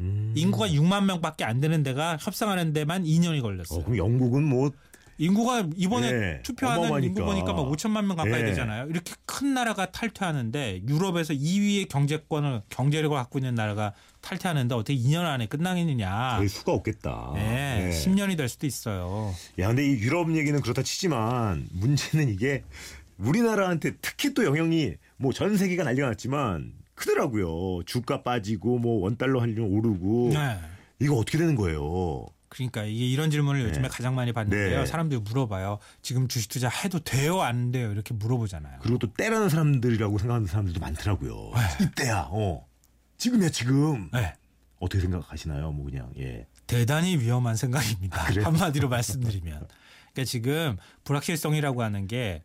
음. 0.00 0.32
인구가 0.36 0.68
6만 0.68 1.04
명밖에 1.04 1.44
안 1.44 1.60
되는 1.60 1.82
데가 1.82 2.16
협상하는 2.20 2.72
데만 2.72 3.04
2년이 3.04 3.42
걸렸어요. 3.42 3.80
어, 3.80 3.84
그럼 3.84 3.96
영국은 3.98 4.44
뭐 4.44 4.70
인구가 5.20 5.66
이번에 5.74 6.12
네, 6.12 6.42
투표하는 6.44 6.78
어마어마하니까. 6.78 7.08
인구 7.08 7.24
보니까 7.24 7.52
막 7.52 7.68
5천만 7.72 8.04
명 8.04 8.16
가까이 8.16 8.40
네. 8.40 8.50
되잖아요. 8.50 8.86
이렇게 8.88 9.14
큰 9.26 9.52
나라가 9.52 9.90
탈퇴하는데 9.90 10.82
유럽에서 10.88 11.34
2위의 11.34 11.88
경제권을 11.88 12.62
경제력을 12.70 13.16
갖고 13.16 13.40
있는 13.40 13.56
나라가 13.56 13.94
탈퇴하는데 14.20 14.72
어떻게 14.76 14.96
2년 14.96 15.24
안에 15.24 15.46
끝나겠느냐. 15.46 16.36
거의 16.36 16.48
수가 16.48 16.70
없겠다. 16.72 17.10
아. 17.10 17.32
네, 17.34 17.88
네. 17.88 17.90
10년이 17.90 18.36
될 18.36 18.48
수도 18.48 18.68
있어요. 18.68 19.34
야, 19.58 19.66
근데 19.66 19.84
이 19.84 19.94
유럽 19.94 20.32
얘기는 20.36 20.60
그렇다 20.60 20.84
치지만 20.84 21.66
문제는 21.72 22.28
이게 22.28 22.62
우리나라한테 23.18 23.96
특히 24.00 24.32
또 24.34 24.44
영향이 24.44 24.94
뭐 25.16 25.32
전 25.32 25.56
세계가 25.56 25.82
난리가 25.82 26.06
났지만 26.10 26.72
크더라고요. 26.98 27.84
주가 27.84 28.22
빠지고 28.22 28.78
뭐 28.78 29.00
원달러 29.02 29.40
환율 29.40 29.60
오르고 29.60 30.30
네. 30.34 30.58
이거 31.00 31.16
어떻게 31.16 31.38
되는 31.38 31.54
거예요? 31.54 32.26
그러니까 32.48 32.84
이게 32.84 33.06
이런 33.06 33.30
질문을 33.30 33.62
요즘에 33.62 33.82
네. 33.82 33.88
가장 33.88 34.14
많이 34.14 34.32
받는데요. 34.32 34.80
네. 34.80 34.86
사람들이 34.86 35.20
물어봐요. 35.20 35.78
지금 36.02 36.28
주식 36.28 36.48
투자 36.48 36.68
해도 36.68 36.98
돼요, 36.98 37.42
안 37.42 37.70
돼요? 37.70 37.92
이렇게 37.92 38.14
물어보잖아요. 38.14 38.78
그리고 38.82 38.98
또 38.98 39.12
때라는 39.12 39.48
사람들이라고 39.48 40.18
생각하는 40.18 40.46
사람들도 40.46 40.80
많더라고요. 40.80 41.52
이때야. 41.80 42.28
어. 42.30 42.66
지금이야 43.18 43.50
지금. 43.50 44.08
네. 44.12 44.34
어떻게 44.80 45.00
생각하시나요? 45.02 45.72
뭐 45.72 45.84
그냥 45.84 46.10
예. 46.18 46.46
대단히 46.66 47.16
위험한 47.16 47.56
생각입니다. 47.56 48.24
그래요? 48.26 48.46
한마디로 48.46 48.88
말씀드리면. 48.88 49.66
그러니까 50.12 50.24
지금 50.24 50.76
불확실성이라고 51.04 51.82
하는 51.82 52.06
게 52.06 52.42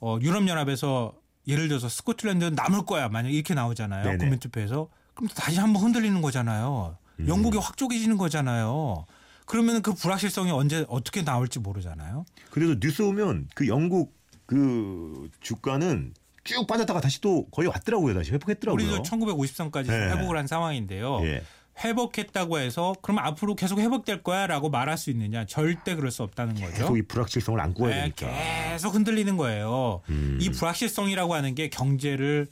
어, 0.00 0.18
유럽연합에서 0.20 1.14
예를 1.46 1.68
들어서 1.68 1.88
스코틀랜드는 1.88 2.54
남을 2.54 2.84
거야. 2.84 3.08
만약 3.08 3.30
이렇게 3.30 3.54
나오잖아요. 3.54 4.04
네네. 4.04 4.18
국민투표에서. 4.18 4.88
그럼 5.14 5.28
또 5.28 5.34
다시 5.34 5.58
한번 5.58 5.82
흔들리는 5.82 6.20
거잖아요. 6.20 6.96
음. 7.20 7.28
영국이 7.28 7.58
확 7.58 7.76
쪼개지는 7.76 8.16
거잖아요. 8.16 9.06
그러면 9.46 9.82
그 9.82 9.94
불확실성이 9.94 10.50
언제 10.52 10.84
어떻게 10.88 11.24
나올지 11.24 11.58
모르잖아요. 11.58 12.24
그래도 12.50 12.78
뉴스 12.78 13.02
오면 13.02 13.48
그 13.54 13.66
영국 13.66 14.16
그 14.46 15.28
주가는 15.40 16.14
쭉 16.44 16.66
빠졌다가 16.66 17.00
다시 17.00 17.20
또 17.20 17.46
거의 17.50 17.68
왔더라고요. 17.68 18.14
다시 18.14 18.30
회복했더라고요. 18.32 18.84
우리도 18.84 19.02
1953까지 19.02 19.88
네. 19.88 20.10
회복을 20.12 20.36
한 20.36 20.46
상황인데요. 20.46 21.20
예. 21.24 21.42
회복했다고 21.82 22.58
해서 22.58 22.94
그럼 23.02 23.18
앞으로 23.18 23.54
계속 23.54 23.78
회복될 23.78 24.22
거야라고 24.22 24.70
말할 24.70 24.98
수 24.98 25.10
있느냐? 25.10 25.46
절대 25.46 25.94
그럴 25.94 26.10
수 26.10 26.22
없다는 26.22 26.54
거죠. 26.54 26.72
계속 26.72 26.98
이 26.98 27.02
불확실성을 27.02 27.58
안고 27.60 27.84
가야 27.84 27.94
네, 27.94 28.00
되니까. 28.14 28.70
계속 28.72 28.94
흔들리는 28.94 29.36
거예요. 29.36 30.02
음. 30.10 30.38
이 30.40 30.50
불확실성이라고 30.50 31.34
하는 31.34 31.54
게 31.54 31.68
경제를 31.68 32.48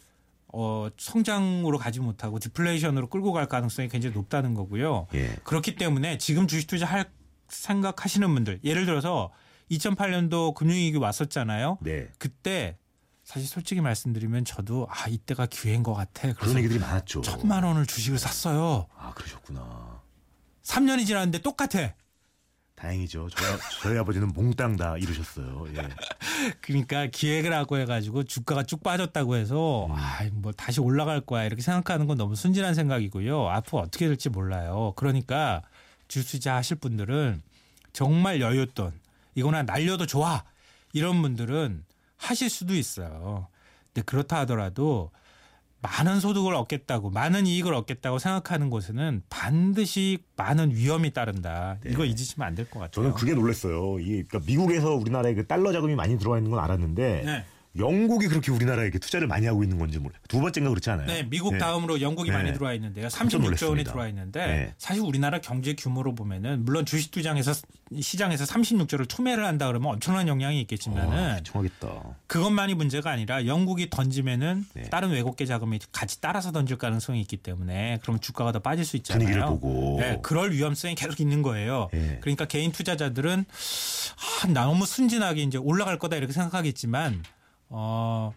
어, 0.52 0.88
성장으로 0.96 1.76
가지 1.78 2.00
못하고 2.00 2.38
디플레이션으로 2.38 3.08
끌고 3.08 3.32
갈 3.32 3.46
가능성이 3.46 3.88
굉장히 3.88 4.14
높다는 4.14 4.54
거고요. 4.54 5.06
예. 5.14 5.36
그렇기 5.44 5.76
때문에 5.76 6.16
지금 6.18 6.46
주식 6.46 6.66
투자할 6.66 7.10
생각하시는 7.48 8.32
분들 8.32 8.60
예를 8.64 8.86
들어서 8.86 9.30
2008년도 9.70 10.54
금융위기 10.54 10.96
왔었잖아요. 10.96 11.78
네. 11.82 12.08
그때 12.18 12.78
사실 13.28 13.46
솔직히 13.46 13.82
말씀드리면 13.82 14.46
저도 14.46 14.86
아 14.88 15.06
이때가 15.06 15.44
기회인 15.44 15.82
것 15.82 15.92
같아. 15.92 16.32
그런 16.32 16.56
얘기들이 16.56 16.78
많았죠. 16.78 17.20
천만 17.20 17.62
원을 17.62 17.84
주식을 17.84 18.18
샀어요. 18.18 18.86
아 18.96 19.12
그러셨구나. 19.12 20.00
3년이 20.62 21.04
지났는데 21.04 21.42
똑같아. 21.42 21.92
다행이죠. 22.74 23.28
저희, 23.28 23.58
저희 23.82 23.98
아버지는 23.98 24.28
몽땅 24.28 24.76
다 24.76 24.96
이루셨어요. 24.96 25.66
예. 25.76 25.88
그러니까 26.62 27.08
기획을 27.08 27.52
하고 27.52 27.76
해가지고 27.76 28.24
주가가 28.24 28.62
쭉 28.62 28.82
빠졌다고 28.82 29.36
해서 29.36 29.88
음. 29.88 29.92
아뭐 29.92 30.52
다시 30.52 30.80
올라갈 30.80 31.20
거야 31.20 31.44
이렇게 31.44 31.60
생각하는 31.60 32.06
건 32.06 32.16
너무 32.16 32.34
순진한 32.34 32.74
생각이고요. 32.74 33.50
앞으로 33.50 33.82
어떻게 33.82 34.06
될지 34.06 34.30
몰라요. 34.30 34.94
그러니까 34.96 35.60
주투자 36.06 36.54
하실 36.54 36.78
분들은 36.78 37.42
정말 37.92 38.38
여윳돈 38.38 38.92
이거나 39.34 39.64
날려도 39.64 40.06
좋아 40.06 40.44
이런 40.94 41.20
분들은 41.20 41.84
하실 42.18 42.50
수도 42.50 42.74
있어요. 42.74 43.48
근데 43.94 44.04
그렇다 44.04 44.40
하더라도 44.40 45.10
많은 45.80 46.18
소득을 46.18 46.54
얻겠다고 46.54 47.10
많은 47.10 47.46
이익을 47.46 47.72
얻겠다고 47.72 48.18
생각하는 48.18 48.68
곳에는 48.68 49.22
반드시 49.30 50.18
많은 50.36 50.72
위험이 50.74 51.12
따른다. 51.12 51.78
이거 51.86 52.04
잊으시면 52.04 52.46
안 52.48 52.54
될 52.56 52.64
것 52.68 52.80
같아요. 52.80 52.90
네. 52.90 52.94
저는 52.94 53.12
그게 53.14 53.32
놀랐어요. 53.34 54.00
이 54.00 54.24
그러니까 54.24 54.40
미국에서 54.44 54.94
우리나라에 54.94 55.34
그 55.34 55.46
달러 55.46 55.72
자금이 55.72 55.94
많이 55.94 56.18
들어와 56.18 56.38
있는 56.38 56.50
건 56.50 56.58
알았는데 56.60 57.22
네. 57.24 57.44
영국이 57.76 58.28
그렇게 58.28 58.50
우리나라에 58.50 58.90
투자를 58.90 59.28
많이 59.28 59.46
하고 59.46 59.62
있는 59.62 59.78
건지 59.78 59.98
몰라요. 59.98 60.18
두 60.28 60.40
번째인가 60.40 60.70
그렇지 60.70 60.90
않아요? 60.90 61.06
네, 61.06 61.22
미국 61.22 61.52
네. 61.52 61.58
다음으로 61.58 62.00
영국이 62.00 62.30
네. 62.30 62.36
많이 62.36 62.52
들어와 62.52 62.72
있는데요. 62.74 63.08
깜짝 63.12 63.38
36조 63.40 63.70
원이. 63.70 63.84
들어와 63.84 64.08
있는데 64.08 64.46
네. 64.46 64.74
사실 64.78 65.02
우리나라 65.02 65.40
경제 65.40 65.74
규모로 65.74 66.14
보면은 66.14 66.64
물론 66.64 66.84
주식 66.84 67.10
투자에서 67.10 67.52
시장에서 68.00 68.44
36조를 68.44 69.08
투매를 69.08 69.44
한다 69.44 69.66
그러면 69.66 69.92
엄청난 69.92 70.28
영향이 70.28 70.60
있겠지만은 70.62 71.18
아. 71.18 71.40
그것만이 72.26 72.74
문제가 72.74 73.10
아니라 73.10 73.46
영국이 73.46 73.90
던지면은 73.90 74.66
네. 74.74 74.82
다른 74.84 75.10
외국계 75.10 75.46
자금이 75.46 75.78
같이 75.92 76.20
따라서 76.20 76.52
던질 76.52 76.78
가능성이 76.78 77.20
있기 77.22 77.38
때문에 77.38 77.98
그러면 78.02 78.20
주가가 78.20 78.52
더 78.52 78.58
빠질 78.58 78.84
수 78.84 78.96
있잖아요. 78.96 79.18
분위기를 79.24 79.46
보고. 79.46 79.96
네, 80.00 80.18
그럴 80.22 80.52
위험성이 80.52 80.94
계속 80.94 81.20
있는 81.20 81.42
거예요. 81.42 81.88
네. 81.92 82.18
그러니까 82.20 82.44
개인 82.46 82.72
투자자들은 82.72 83.44
아, 84.42 84.46
너무 84.48 84.86
순진하게 84.86 85.42
이제 85.42 85.58
올라갈 85.58 85.98
거다 85.98 86.16
이렇게 86.16 86.32
생각하겠지만 86.32 87.22
어. 87.70 88.32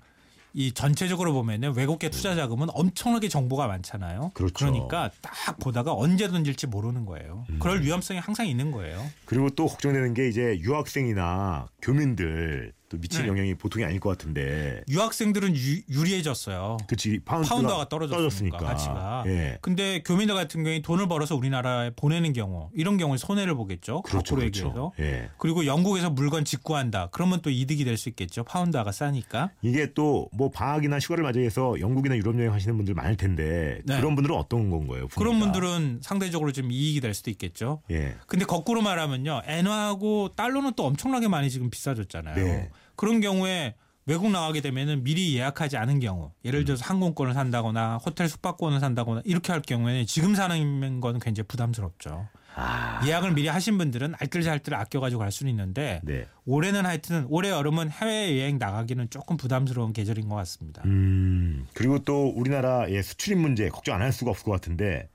이 0.54 0.74
전체적으로 0.74 1.32
보면은 1.34 1.74
외국계 1.76 2.10
투자 2.10 2.36
자금은 2.36 2.68
엄청나게 2.72 3.30
정보가 3.30 3.68
많잖아요. 3.68 4.32
그렇죠. 4.34 4.66
러니까 4.66 5.10
딱 5.22 5.58
보다가 5.60 5.94
언제 5.94 6.28
던질지 6.28 6.68
모르는 6.68 7.06
거예요. 7.06 7.46
음. 7.50 7.60
그럴 7.60 7.82
위험성이 7.82 8.20
항상 8.20 8.48
있는 8.48 8.72
거예요. 8.72 9.02
그리고 9.26 9.50
또 9.52 9.68
걱정되는 9.68 10.14
게 10.14 10.28
이제 10.28 10.60
유학생이나 10.60 11.68
교민들 11.82 12.74
또 12.92 12.98
미친 12.98 13.22
네. 13.22 13.28
영향이 13.30 13.56
보통이 13.56 13.86
아닐 13.86 14.00
것 14.02 14.10
같은데. 14.10 14.84
유학생들은 14.90 15.56
유, 15.56 15.82
유리해졌어요. 15.90 16.78
그치 16.88 17.20
파운드가, 17.24 17.56
파운드가 17.56 17.88
떨어졌으니까, 17.90 18.58
떨어졌으니까. 18.58 18.58
가치가. 18.58 19.24
예. 19.28 19.58
근데 19.62 20.02
교민들 20.04 20.36
같은 20.36 20.64
경우에 20.64 20.82
돈을 20.82 21.08
벌어서 21.08 21.36
우리나라에 21.38 21.92
보내는 21.96 22.34
경우 22.34 22.70
이런 22.76 22.98
경우에 22.98 23.18
손해를 23.18 23.56
보겠죠. 23.56 24.02
그렇죠, 24.02 24.36
거꾸로 24.36 24.40
그렇죠. 24.42 24.66
얘기해서. 24.68 24.92
예. 25.00 25.30
그리고 25.38 25.66
영국에서 25.66 26.10
물건 26.10 26.44
직구한다. 26.44 27.08
그러면 27.12 27.42
또 27.42 27.50
이득이 27.50 27.86
될 27.86 27.98
수 27.98 28.10
있겠죠. 28.10 28.44
파운드가 28.44 28.92
싸니까. 28.92 29.52
이게 29.62 29.94
또 29.94 30.28
뭐 30.34 30.50
방학이나 30.50 30.98
휴가를 31.00 31.24
맞이해서 31.24 31.80
영국이나 31.80 32.16
유럽 32.18 32.38
여행 32.40 32.52
하시는 32.54 32.76
분들 32.76 32.94
많을 32.96 33.16
텐데 33.16 33.80
네. 33.86 33.98
그런 33.98 34.16
분들은 34.16 34.36
어떤 34.36 34.70
건가요? 34.70 35.08
그런 35.16 35.40
분위기가? 35.40 35.52
분들은 35.52 36.00
상대적으로 36.02 36.52
좀 36.52 36.72
이익이 36.72 37.00
될 37.02 37.14
수도 37.14 37.30
있겠죠. 37.30 37.82
예. 37.92 38.16
근데 38.28 38.46
거꾸로 38.46 38.82
말하면요. 38.82 39.44
엔화하고 39.46 40.30
달러는 40.36 40.72
또 40.76 40.86
엄청나게 40.86 41.28
많이 41.28 41.50
지금 41.50 41.70
비싸졌잖아요. 41.70 42.36
네. 42.36 42.70
그런 42.96 43.22
경우에 43.22 43.76
외국 44.06 44.32
나가게 44.32 44.62
되면은 44.62 45.04
미리 45.04 45.36
예약하지 45.36 45.78
않은 45.78 46.00
경우, 46.00 46.32
예를 46.44 46.66
들어서 46.66 46.84
항공권을 46.86 47.34
산다거나 47.34 47.98
호텔 47.98 48.28
숙박권을 48.28 48.80
산다거나 48.80 49.22
이렇게 49.26 49.52
할 49.52 49.62
경우에는 49.62 50.06
지금 50.08 50.34
사는 50.36 51.00
건 51.00 51.20
굉장히 51.20 51.48
부담스럽죠. 51.48 52.28
아. 52.54 53.02
예약을 53.06 53.34
미리 53.34 53.48
하신 53.48 53.78
분들은 53.78 54.16
알뜰살뜰 54.20 54.74
아껴가지고 54.76 55.20
갈 55.20 55.32
수는 55.32 55.52
있는데 55.52 56.02
네. 56.04 56.26
올해는 56.46 56.86
하여튼 56.86 57.26
올해 57.30 57.50
여름은 57.50 57.90
해외 57.92 58.40
여행 58.42 58.58
나가기는 58.58 59.10
조금 59.10 59.38
부담스러운 59.38 59.94
계절인 59.94 60.28
것 60.28 60.36
같습니다. 60.36 60.82
음. 60.86 61.66
그리고 61.74 62.00
또 62.00 62.28
우리나라의 62.28 63.04
수출입 63.04 63.38
문제 63.38 63.70
걱정 63.70 63.96
안 63.96 64.02
할 64.02 64.12
수가 64.12 64.32
없을 64.32 64.44
것 64.44 64.52
같은데 64.52 65.08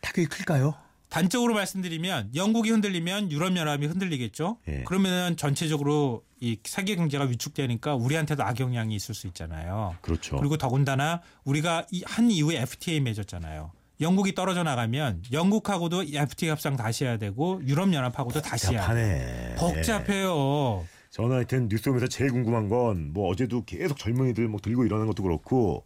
타격이 0.00 0.28
클까요? 0.28 0.74
단적으로 1.10 1.54
말씀드리면 1.54 2.30
영국이 2.36 2.70
흔들리면 2.70 3.30
유럽 3.32 3.54
연합이 3.56 3.86
흔들리겠죠. 3.86 4.58
예. 4.68 4.84
그러면 4.86 5.36
전체적으로 5.36 6.22
이 6.40 6.56
세계 6.64 6.94
경제가 6.96 7.24
위축되니까 7.24 7.96
우리한테도 7.96 8.42
악영향이 8.44 8.94
있을 8.94 9.14
수 9.14 9.26
있잖아요. 9.26 9.96
그렇죠. 10.00 10.36
그리고 10.38 10.56
더군다나 10.56 11.20
우리가 11.44 11.86
이한 11.90 12.30
이후에 12.30 12.62
FTA 12.62 13.00
맺었잖아요. 13.00 13.72
영국이 14.00 14.34
떨어져 14.34 14.62
나가면 14.62 15.24
영국하고도 15.30 16.04
이 16.04 16.16
FTA 16.16 16.48
협상 16.50 16.76
다시 16.76 17.04
해야 17.04 17.18
되고 17.18 17.60
유럽 17.66 17.92
연합하고도 17.92 18.40
다시 18.40 18.68
해야. 18.72 18.80
복잡하네. 18.86 19.56
복잡해요. 19.58 20.86
저는 21.10 21.36
하여튼 21.36 21.68
뉴스 21.68 21.84
보면서 21.86 22.06
제일 22.06 22.30
궁금한 22.30 22.68
건 22.68 23.10
뭐 23.12 23.28
어제도 23.28 23.64
계속 23.64 23.98
젊은이들 23.98 24.46
뭐 24.48 24.60
들고 24.60 24.84
일어나는 24.86 25.08
것도 25.08 25.24
그렇고 25.24 25.84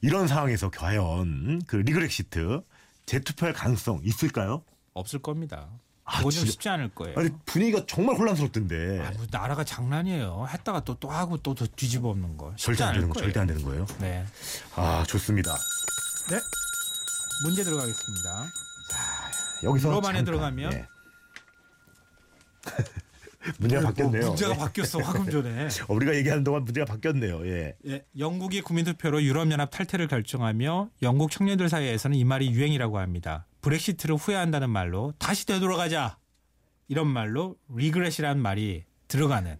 이런 0.00 0.28
상황에서 0.28 0.70
과연 0.70 1.62
그 1.66 1.76
리그렉시트 1.76 2.62
재투표할 3.06 3.52
가능성 3.54 4.00
있을까요? 4.04 4.62
없을 4.94 5.18
겁니다. 5.20 5.68
아, 6.04 6.18
그건 6.18 6.30
좀 6.32 6.40
진짜? 6.40 6.52
쉽지 6.52 6.68
않을 6.68 6.88
거예요. 6.94 7.14
아니 7.18 7.30
분위기가 7.46 7.84
정말 7.86 8.16
혼란스럽던데 8.16 9.00
아, 9.06 9.10
뭐 9.16 9.26
나라가 9.30 9.62
장난이에요. 9.64 10.46
했다가 10.48 10.80
또 10.84 10.94
또 10.94 11.08
하고 11.10 11.36
또, 11.38 11.54
또 11.54 11.66
뒤집어 11.66 12.08
엎는 12.10 12.36
거. 12.36 12.50
쉽지 12.56 12.64
절대 12.66 12.82
안 12.84 12.88
않을 12.90 13.00
되는 13.00 13.08
거 13.08 13.14
거예요. 13.14 13.26
절대 13.26 13.40
안 13.40 13.46
되는 13.46 13.62
거예요. 13.62 13.86
네. 14.00 14.26
아 14.74 15.04
좋습니다. 15.08 15.56
네. 16.30 16.40
문제 17.44 17.62
들어가겠습니다. 17.64 18.46
여기서 19.64 19.88
유럽 19.88 20.04
안에 20.04 20.18
잠깐, 20.18 20.24
들어가면? 20.24 20.72
예. 20.72 20.86
문제가 23.58 23.82
바뀌었네요. 23.88 24.26
문제가 24.28 24.52
예. 24.52 24.56
바뀌었어 24.58 24.98
화금 25.00 25.28
전에. 25.30 25.64
어, 25.66 25.94
우리가 25.94 26.14
얘기하는 26.16 26.44
동안 26.44 26.64
문제가 26.64 26.84
바뀌었네요. 26.86 27.46
예. 27.46 27.74
예, 27.86 28.04
영국이 28.18 28.60
국민투표로 28.60 29.22
유럽연합 29.22 29.70
탈퇴를 29.70 30.08
결정하며 30.08 30.90
영국 31.02 31.30
청년들 31.30 31.68
사이에서는 31.68 32.16
이 32.16 32.24
말이 32.24 32.50
유행이라고 32.50 32.98
합니다. 32.98 33.46
브렉시트를 33.62 34.16
후회한다는 34.16 34.70
말로 34.70 35.12
다시 35.18 35.46
되돌아가자 35.46 36.18
이런 36.88 37.06
말로 37.06 37.56
regret이라는 37.74 38.40
말이 38.40 38.84
들어가는 39.08 39.56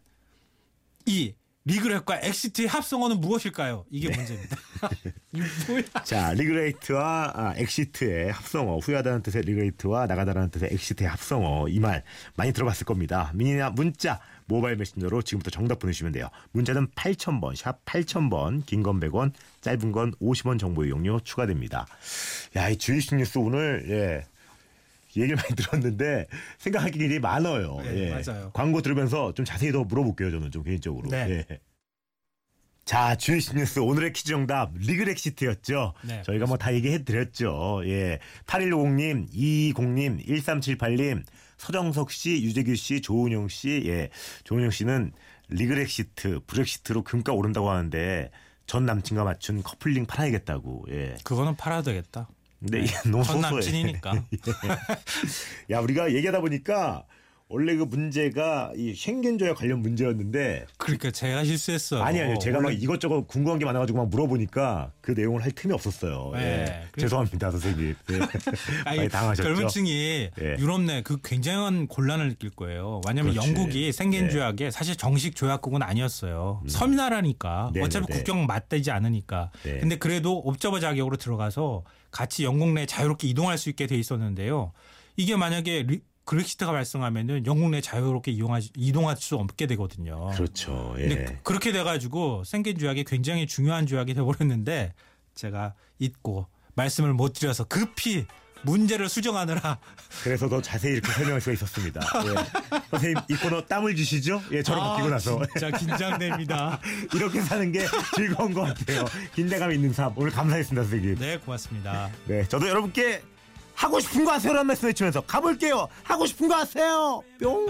이 1.06 1.34
regret과 1.64 2.20
exit의 2.22 2.66
합성어는 2.68 3.20
무엇일까요? 3.20 3.84
이게 3.90 4.08
네. 4.10 4.16
문제입니다. 4.16 4.56
자, 6.04 6.32
regret와 6.32 7.32
아, 7.34 7.54
exit의 7.56 8.32
합성어, 8.32 8.78
후회하다는 8.78 9.22
뜻의 9.22 9.42
regret와 9.42 10.06
나가다라는 10.06 10.50
뜻의 10.50 10.70
exit의 10.72 11.08
합성어 11.08 11.68
이 11.68 11.78
말 11.78 12.02
많이 12.36 12.52
들어봤을 12.52 12.84
겁니다. 12.84 13.30
미니나 13.34 13.70
문자, 13.70 14.20
모바일 14.46 14.76
메신저로 14.76 15.22
지금부터 15.22 15.50
정답 15.50 15.78
보내주시면 15.78 16.12
돼요. 16.12 16.28
문자는 16.52 16.88
8000번, 16.88 17.54
샵 17.56 17.84
8000번, 17.84 18.66
긴 18.66 18.82
건 18.82 18.98
100원, 18.98 19.32
짧은 19.60 19.92
건 19.92 20.12
50원 20.20 20.58
정보 20.58 20.84
이용료 20.84 21.20
추가됩니다. 21.20 21.86
야, 22.56 22.68
이 22.68 22.76
주이식 22.76 23.14
뉴스 23.14 23.38
오늘 23.38 23.84
예. 23.88 24.31
얘기를 25.20 25.36
많이 25.36 25.54
들었는데 25.54 26.26
생각할 26.58 26.90
길이 26.90 27.18
많아요. 27.18 27.78
네, 27.82 28.06
예. 28.08 28.10
맞아요. 28.10 28.50
광고 28.54 28.80
들으면서 28.82 29.34
좀 29.34 29.44
자세히 29.44 29.72
더 29.72 29.84
물어볼게요. 29.84 30.30
저는 30.30 30.50
좀 30.50 30.62
개인적으로. 30.62 31.08
네. 31.10 31.46
예. 31.50 31.60
자, 32.84 33.14
주이시 33.16 33.54
뉴스 33.54 33.78
오늘의 33.78 34.12
퀴즈 34.12 34.30
정답 34.30 34.72
리그렉시트였죠. 34.74 35.94
네, 36.02 36.22
저희가 36.22 36.46
뭐 36.46 36.56
다 36.56 36.74
얘기해 36.74 37.04
드렸죠. 37.04 37.82
예. 37.84 38.18
8150님, 38.46 39.30
220님, 39.32 40.26
1378님, 40.26 41.22
서정석 41.58 42.10
씨, 42.10 42.42
유재규 42.42 42.74
씨, 42.74 43.00
조은영 43.00 43.48
씨. 43.48 43.84
예. 43.86 44.08
조은영 44.44 44.70
씨는 44.70 45.12
리그렉시트, 45.48 46.40
브렉시트로 46.46 47.04
금가 47.04 47.32
오른다고 47.32 47.70
하는데 47.70 48.30
전 48.66 48.84
남친과 48.84 49.22
맞춘 49.24 49.62
커플링 49.62 50.06
팔아야겠다고. 50.06 50.86
예. 50.90 51.14
그거는 51.22 51.54
팔아야 51.56 51.82
되겠다. 51.82 52.28
근데 52.62 52.78
네. 52.78 52.84
이게 52.84 52.94
너무 53.10 53.24
전 53.24 53.36
소소해. 53.42 53.50
남친이니까. 53.54 54.12
야, 55.70 55.80
우리가 55.80 56.12
얘기하다 56.12 56.40
보니까 56.40 57.04
원래 57.52 57.76
그 57.76 57.82
문제가 57.82 58.72
이 58.76 58.94
쉥겐 58.94 59.36
조약 59.36 59.58
관련 59.58 59.80
문제였는데 59.80 60.64
그러니까 60.78 61.10
제가 61.10 61.44
실수했어. 61.44 62.02
아니 62.02 62.18
아니요. 62.20 62.38
제가 62.38 62.60
막 62.60 62.70
이것저것 62.70 63.26
궁금한 63.28 63.58
게 63.58 63.66
많아 63.66 63.78
가지고 63.80 63.98
막 63.98 64.08
물어보니까 64.08 64.90
그 65.02 65.10
내용을 65.12 65.42
할 65.44 65.52
틈이 65.52 65.72
없었어요. 65.74 66.30
네, 66.34 66.40
예. 66.40 66.64
그래서- 66.92 67.06
죄송합니다, 67.08 67.50
선생님. 67.50 67.94
네. 68.08 68.18
아니, 68.86 69.08
당하셨죠. 69.08 69.42
젊은 69.42 69.68
층이 69.68 70.30
예. 70.40 70.56
유럽 70.58 70.80
내 70.80 71.02
그 71.04 71.18
굉장한 71.22 71.88
곤란을 71.88 72.28
느낄 72.30 72.48
거예요. 72.50 73.00
왜냐하면 73.06 73.32
그렇지. 73.34 73.48
영국이 73.48 73.92
생겐 73.92 74.26
예. 74.26 74.30
조약에 74.30 74.70
사실 74.70 74.96
정식 74.96 75.36
조약국은 75.36 75.82
아니었어요. 75.82 76.62
섬나라니까 76.68 77.70
네네네. 77.74 77.84
어차피 77.84 78.06
국경 78.12 78.46
맞대지 78.46 78.90
않으니까. 78.90 79.50
네. 79.64 79.78
근데 79.78 79.96
그래도 79.96 80.38
옵저버 80.38 80.80
자격으로 80.80 81.16
들어가서 81.16 81.84
같이 82.10 82.44
영국 82.44 82.72
내 82.72 82.86
자유롭게 82.86 83.28
이동할 83.28 83.58
수 83.58 83.68
있게 83.68 83.86
돼 83.86 83.96
있었는데요. 83.96 84.72
이게 85.16 85.36
만약에 85.36 85.84
리, 85.86 86.00
그렉시트가 86.24 86.72
발생하면은 86.72 87.46
영국 87.46 87.70
내 87.70 87.80
자유롭게 87.80 88.30
이용하지, 88.30 88.70
이동할 88.76 89.16
수 89.16 89.36
없게 89.36 89.66
되거든요. 89.66 90.30
그렇죠. 90.30 90.94
예. 90.98 91.08
근데 91.08 91.40
그렇게 91.42 91.72
돼가지고 91.72 92.44
생겐 92.44 92.78
조약이 92.78 93.04
굉장히 93.04 93.46
중요한 93.46 93.86
조약이 93.86 94.14
돼버렸는데 94.14 94.94
제가 95.34 95.74
잊고 95.98 96.46
말씀을 96.74 97.12
못 97.12 97.32
드려서 97.34 97.64
급히 97.64 98.26
문제를 98.64 99.08
수정하느라 99.08 99.78
그래서 100.22 100.48
더 100.48 100.62
자세히 100.62 100.92
이렇게 100.92 101.10
설명할 101.12 101.40
수가 101.40 101.52
있었습니다. 101.54 102.00
예. 102.24 102.78
선생님 102.90 103.18
이 103.28 103.34
코너 103.34 103.60
땀을 103.62 103.96
주시죠? 103.96 104.40
예, 104.52 104.62
저랑 104.62 104.80
바뀌고 104.80 105.08
나서 105.08 105.40
아, 105.40 105.46
진짜 105.46 105.76
긴장됩니다. 105.76 106.80
이렇게 107.12 107.40
사는 107.40 107.72
게 107.72 107.84
즐거운 108.14 108.54
것 108.54 108.62
같아요. 108.62 109.04
긴장감 109.34 109.72
있는 109.72 109.92
삶. 109.92 110.12
오늘 110.14 110.30
감사했습니다, 110.30 110.82
선생님. 110.82 111.18
네, 111.18 111.38
고맙습니다. 111.38 112.10
네, 112.26 112.46
저도 112.46 112.68
여러분께 112.68 113.22
하고 113.74 114.00
싶은 114.00 114.24
거 114.24 114.32
하세요라는 114.32 114.66
말씀 114.66 114.88
해주면서 114.88 115.22
가볼게요. 115.22 115.88
하고 116.02 116.26
싶은 116.26 116.48
거 116.48 116.56
하세요. 116.56 117.22
뿅. 117.40 117.66